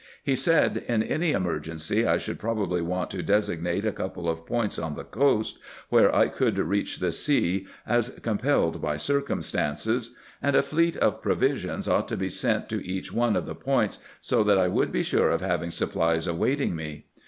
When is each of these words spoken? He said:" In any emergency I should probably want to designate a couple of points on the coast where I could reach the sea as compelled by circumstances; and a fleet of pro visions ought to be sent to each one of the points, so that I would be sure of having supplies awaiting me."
He 0.23 0.35
said:" 0.35 0.77
In 0.89 1.03
any 1.03 1.29
emergency 1.31 2.07
I 2.07 2.17
should 2.17 2.39
probably 2.39 2.81
want 2.81 3.11
to 3.11 3.21
designate 3.21 3.85
a 3.85 3.91
couple 3.91 4.27
of 4.27 4.47
points 4.47 4.79
on 4.79 4.95
the 4.95 5.03
coast 5.03 5.59
where 5.89 6.11
I 6.15 6.27
could 6.27 6.57
reach 6.57 6.97
the 6.97 7.11
sea 7.11 7.67
as 7.85 8.09
compelled 8.23 8.81
by 8.81 8.97
circumstances; 8.97 10.15
and 10.41 10.55
a 10.55 10.63
fleet 10.63 10.97
of 10.97 11.21
pro 11.21 11.35
visions 11.35 11.87
ought 11.87 12.07
to 12.07 12.17
be 12.17 12.29
sent 12.29 12.67
to 12.69 12.83
each 12.83 13.13
one 13.13 13.35
of 13.35 13.45
the 13.45 13.53
points, 13.53 13.99
so 14.21 14.43
that 14.43 14.57
I 14.57 14.67
would 14.69 14.91
be 14.91 15.03
sure 15.03 15.29
of 15.29 15.41
having 15.41 15.69
supplies 15.69 16.25
awaiting 16.25 16.75
me." 16.75 17.05